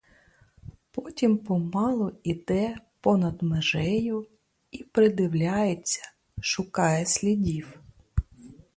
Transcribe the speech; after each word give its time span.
Потім 0.91 1.37
помалу 1.37 2.17
іде 2.23 2.77
понад 3.01 3.43
межею 3.43 4.27
і 4.71 4.83
придивляється, 4.83 6.11
шукає 6.41 7.05
слідів! 7.05 7.77